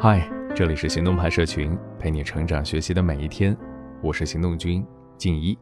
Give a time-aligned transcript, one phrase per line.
[0.00, 3.56] 嗨，这里是行动派社群，陪你成长学习的每一天。
[4.02, 4.84] 我是行动君
[5.16, 5.58] 静一，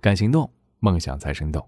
[0.00, 1.60] 敢行动，梦想才生动。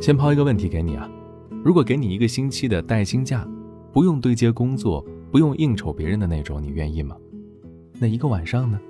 [0.00, 1.08] 先抛一个问题给你啊，
[1.64, 3.46] 如果给你一个星期的带薪假，
[3.92, 7.16] 不用对接工作，不用应酬别人的那种，你愿意吗？
[8.00, 8.80] 那一个晚上呢？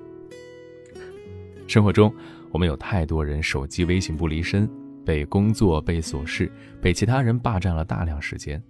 [1.67, 2.15] 生活中，
[2.51, 4.67] 我们有太多人手机微信不离身，
[5.05, 8.63] 被工作、被琐事、被其他人霸占了大量时间。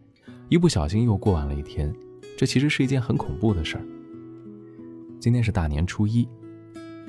[0.52, 1.90] 一不小心又过完了一天，
[2.36, 3.82] 这其实是一件很恐怖的事儿。
[5.18, 6.28] 今天是大年初一，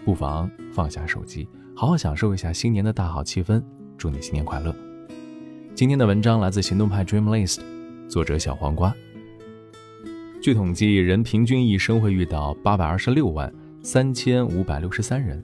[0.05, 3.61] 不妨放下手机，好好享受一下新年的大好气氛。
[3.97, 4.73] 祝你新年快乐！
[5.75, 7.59] 今天的文章来自行动派 Dream List，
[8.07, 8.95] 作者小黄瓜。
[10.41, 15.41] 据统计，人平均一生会遇到八百二十六万三千五百六十三人，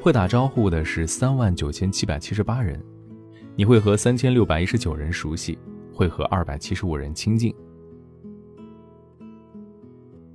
[0.00, 2.82] 会打招呼的是三万九千七百七十八人，
[3.54, 5.58] 你会和三千六百一十九人熟悉。
[5.98, 7.52] 会和二百七十五人亲近。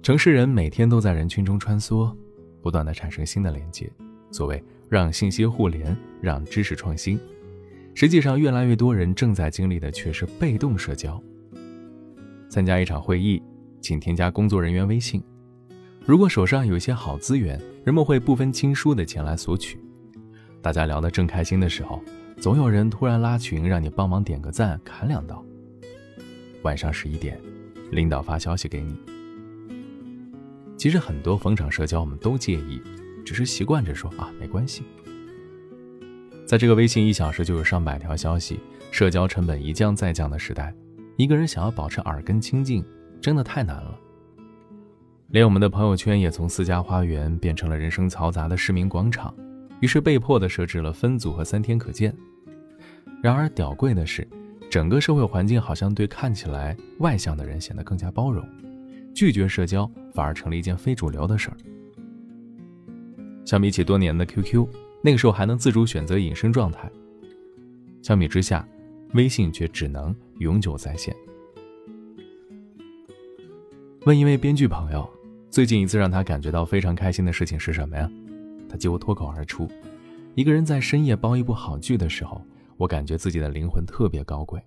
[0.02, 2.14] 城市人每天都在人群中穿梭，
[2.62, 3.90] 不断的产生新的连接。
[4.30, 7.18] 所谓让信息互联，让知识创新，
[7.94, 11.18] 实际上越来越多人正在经历的却是被动社交。
[12.50, 13.42] 参加一场会议，
[13.80, 15.24] 请添加工作人员微信。
[16.06, 19.80] 如果手上有一些好资源，人们会不分亲疏的前来索取。
[20.62, 22.04] 大家聊得正开心的时候，
[22.36, 25.42] 总有人突然拉群，让你帮忙点个赞，砍两刀。
[26.64, 27.40] 晚上十一点，
[27.92, 28.98] 领导发消息给你。
[30.78, 32.82] 其实很多逢场社交我们都介意，
[33.26, 34.84] 只是习惯着说啊没关系。
[36.46, 38.60] 在这个微信一小时就有上百条消息，
[38.92, 40.74] 社交成本一降再降的时代，
[41.18, 42.84] 一个人想要保持耳根清净，
[43.22, 44.00] 真的太难了。
[45.30, 49.34] 连我们的朋友圈也从私家花园变成了人声嘈杂的市民广场，
[49.82, 52.16] 于是被迫的设置了分组和三天可见。
[53.22, 54.26] 然而屌贵的是。
[54.74, 58.44] 整个社会环境好像对看起来外向的人显得更加包容，
[59.14, 61.58] 拒绝社交反而成了一件非主流的事儿。
[63.46, 64.68] 相比起多年的 QQ，
[65.04, 66.92] 那个时候还能自主选择隐身状态。
[68.02, 68.68] 相比之下，
[69.14, 71.16] 微信却只能永久在线。
[74.08, 75.08] 问一位编剧朋友，
[75.52, 78.10] 最近一次让他感觉到非常开心的事情是什么呀？
[78.68, 79.70] 他几乎脱口而出
[80.34, 82.44] ：“一个人在深夜煲一部好剧的时候。”
[82.78, 84.62] 我感觉自己的灵魂特别高贵，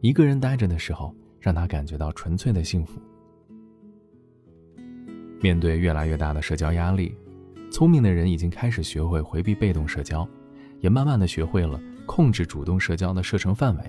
[0.00, 3.00] 一个人待着的时候，让他感觉到纯粹的幸福。
[5.40, 7.14] 面对越来越大的社交压力，
[7.70, 10.26] 聪明的人已经开始学会回避被动社交，
[10.80, 13.82] 也慢慢的学会了控制主动社交的射程范围。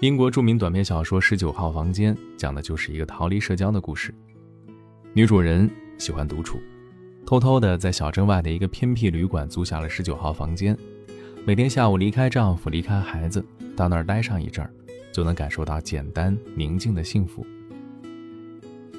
[0.00, 4.12] 英国著名短篇小说《十九号房间》讲的就是一个逃离社交的故事。
[5.12, 6.58] 女主人喜欢独处，
[7.24, 10.76] 偷偷的在小镇外的一个偏僻旅馆租下了十九号房间。
[11.46, 13.42] 每天下午离开丈夫，离开孩子，
[13.74, 14.70] 到那儿待上一阵儿，
[15.10, 17.44] 就能感受到简单宁静的幸福。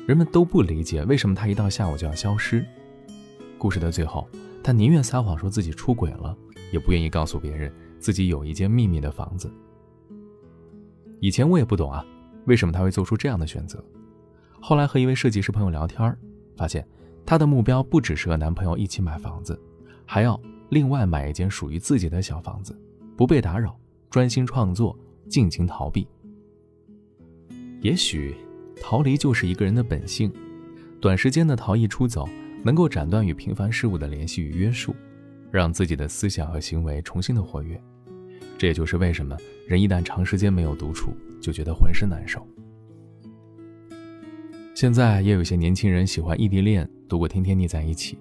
[0.08, 2.66] 人们都不理解为什么他一到下午就要消失。
[3.60, 4.28] 故事的最后，
[4.64, 6.36] 他宁愿撒谎说自己出轨了，
[6.74, 9.50] 也不愿意告诉别人自己有一间秘密的房子。
[11.20, 12.04] 以前我也不懂啊，
[12.46, 13.82] 为什么他会做出这样的选择。
[14.60, 16.18] 后来和一位设计师朋友聊天，
[16.58, 16.86] 发现
[17.24, 19.58] 他的目标不只是和男朋友一起买房子，
[20.08, 20.42] 还要。
[20.72, 22.74] 另外买一间属于自己的小房子，
[23.18, 23.78] 不被打扰，
[24.10, 26.08] 专心创作，尽情逃避。
[27.82, 28.34] 也许，
[28.82, 30.32] 逃离就是一个人的本性。
[31.02, 32.26] 短时间的逃逸出走，
[32.64, 34.96] 能够斩断与平凡事物的联系与约束，
[35.52, 37.78] 让自己的思想和行为重新的活跃。
[38.58, 39.36] 这也就是为什么
[39.68, 42.48] 人一旦长时间没有独处，就觉得浑身难受。
[44.74, 48.18] 现在也有些年轻人喜欢异地恋，度过天天腻在一起。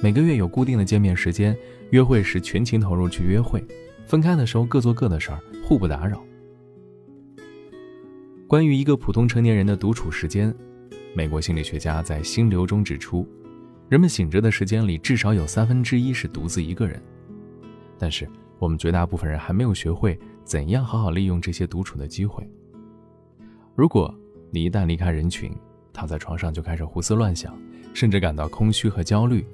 [0.00, 1.56] 每个月有固定的见面时间，
[1.90, 3.64] 约会时全情投入去约会，
[4.06, 6.22] 分开的时候各做各的事儿，互不打扰。
[8.46, 10.54] 关于一个普通成年人的独处时间，
[11.14, 13.26] 美国心理学家在《心流》中指出，
[13.88, 17.00] 人们醒着的时间里至少有三分之一是独自一个人。
[17.98, 18.28] 但是
[18.58, 22.46] 我们绝大部分人还没有学会怎样好好利用这些独处的机会。
[23.74, 24.14] 如果
[24.50, 25.50] 你一旦离开人群，
[25.92, 27.56] 躺在床上就开始胡思乱想，
[27.94, 29.44] 甚至感到空虚和焦虑。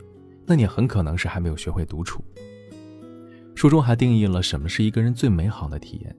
[0.51, 2.25] 那你很可能是还没有学会独处。
[3.55, 6.17] 书中还定义了什么是一个人最美好的体验，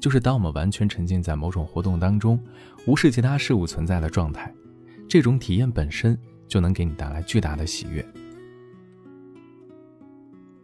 [0.00, 2.42] 就是当我们完全沉浸在某种活动当中，
[2.86, 4.50] 无视其他事物存在的状态，
[5.06, 8.02] 这种体验本身就能给你带来巨大的喜悦。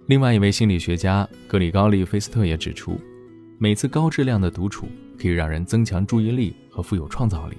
[0.06, 2.99] 另外一位心理学家格里高利·菲斯特也指出，
[3.58, 4.88] 每次高质量的独处
[5.20, 7.58] 可以让人增强注意力和富有创造力。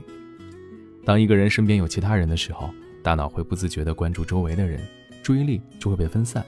[1.06, 2.72] 当一个人身边有其他人的时候，
[3.04, 4.80] 大脑会不自觉地关注周围的人。
[5.22, 6.46] 注意力就会被分散，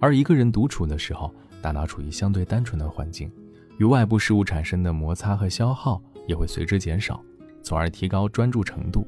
[0.00, 3.30] 而一个人独处的时候，大脑处于相对单纯的环境，
[3.78, 7.20] 与外部事物产生的摩擦和消耗也会随之减少，
[7.62, 9.06] 从而提高专注程度。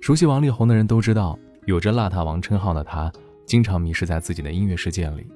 [0.00, 3.12] 熟悉王力宏的人都知道，有着“邋遢王”称号的他，
[3.44, 5.26] 经常迷失在自己的音乐世界里，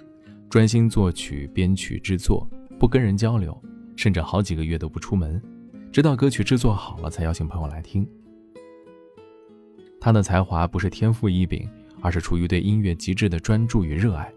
[0.49, 2.49] 专心作曲、编曲、制作，
[2.79, 3.61] 不跟人交流，
[3.97, 5.43] 甚至好几个月都不出门，
[5.91, 8.09] 直到歌曲制作好了才邀请朋友来听。
[10.05, 11.71] 他的才华不是天赋异禀，
[12.01, 14.29] 而是出于对音乐极致的专注与热爱。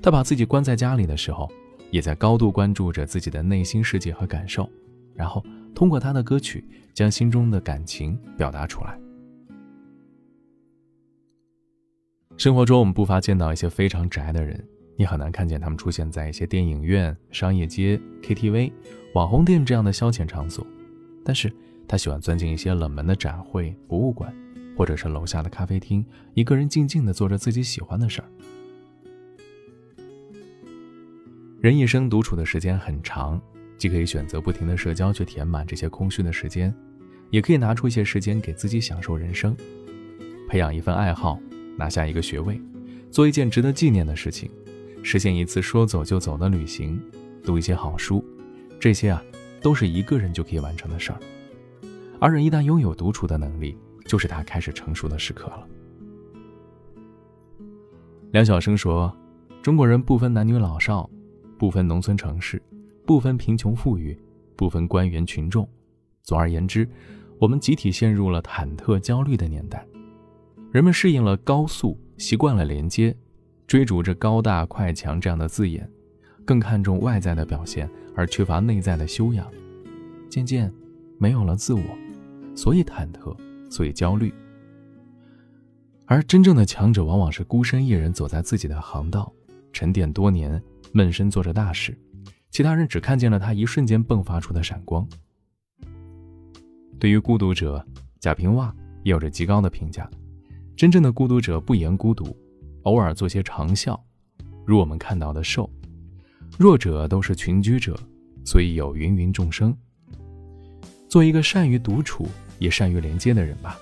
[0.00, 1.50] 他把自己关在家里的时候，
[1.90, 4.70] 也在高度关注着自己的内心世界和感受，
[5.12, 5.44] 然后
[5.74, 8.96] 通过他的歌曲将心中的感情表达出来。
[12.36, 14.64] 生活中，我们不乏见到一些非常宅的人，
[14.96, 18.70] 你很难看见他们出现在一些电影院、商业街、KTV、
[19.14, 20.64] 网红店这样的消遣场所，
[21.24, 21.52] 但是
[21.88, 24.32] 他喜欢钻进一些冷门的展会、博物馆。
[24.76, 26.04] 或者是楼下的咖啡厅，
[26.34, 28.28] 一个人静静的做着自己喜欢的事儿。
[31.60, 33.40] 人一生独处的时间很长，
[33.78, 36.74] 既可以选择不停的社交去填满这些空虚的时间，
[37.30, 39.56] 也可以拿出一些时间给自己享受人生，
[40.48, 41.40] 培养一份爱好，
[41.78, 42.60] 拿下一个学位，
[43.10, 44.50] 做一件值得纪念的事情，
[45.02, 47.00] 实现一次说走就走的旅行，
[47.42, 48.22] 读一些好书，
[48.78, 49.22] 这些啊，
[49.62, 51.18] 都是一个人就可以完成的事儿。
[52.20, 53.76] 而人一旦拥有独处的能力，
[54.14, 55.66] 就是他开始成熟的时刻了。
[58.30, 59.12] 梁晓声说
[59.60, 61.10] ：“中国人不分男女老少，
[61.58, 62.62] 不分农村城市，
[63.04, 64.16] 不分贫穷富裕，
[64.54, 65.68] 不分官员群众。
[66.22, 66.88] 总而言之，
[67.40, 69.84] 我们集体陷入了忐忑焦虑的年代。
[70.70, 73.16] 人们适应了高速，习惯了连接，
[73.66, 75.90] 追逐着高大快强这样的字眼，
[76.44, 79.44] 更看重外在的表现，而缺乏内在的修养。
[80.30, 80.72] 渐渐，
[81.18, 81.82] 没有了自我，
[82.54, 83.36] 所以忐忑。”
[83.74, 84.32] 所以焦虑，
[86.06, 89.32] 而真正的强者往往是孤身一人走在自己的航道，
[89.72, 90.62] 沉淀多年，
[90.92, 91.92] 闷声做着大事，
[92.52, 95.04] 其他人只看见了他一瞬间迸发出的闪光。
[97.00, 97.84] 对于孤独者，
[98.20, 98.72] 贾平凹
[99.02, 100.08] 也有着极高的评价。
[100.76, 102.24] 真正的孤独者不言孤独，
[102.84, 103.98] 偶尔做些长啸，
[104.64, 105.68] 如我们看到的兽。
[106.56, 107.98] 弱者都是群居者，
[108.44, 109.76] 所以有芸芸众生。
[111.08, 112.28] 做一个善于独处。
[112.64, 113.78] 也善于连接的人吧，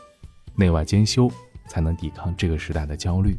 [0.56, 1.31] 内外兼修，
[1.69, 3.38] 才能抵抗这个时代的焦虑。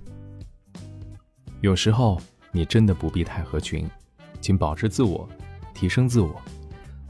[1.59, 2.17] 有时候
[2.53, 3.85] 你真的不必太合群，
[4.39, 5.27] 请保持自我，
[5.73, 6.41] 提升自我。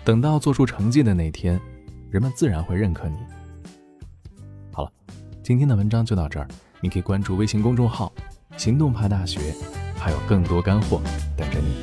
[0.03, 1.61] 等到做出成绩的那天，
[2.09, 3.17] 人们自然会认可你。
[4.71, 4.91] 好了，
[5.43, 6.47] 今天的文章就到这儿，
[6.81, 8.11] 你可以关注微信公众号
[8.57, 9.53] “行动派大学”，
[9.95, 10.99] 还有更多干货
[11.37, 11.82] 等着你。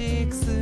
[0.00, 0.59] chicks.